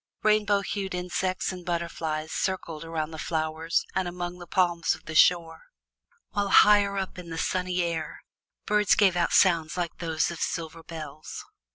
[0.23, 5.13] Rainbow hued insects and butterflies circled around the flowers and among the palms of the
[5.13, 5.65] shore,
[6.31, 8.23] while higher up in the sunny air
[8.65, 11.45] birds gave out sounds like those of silver bells.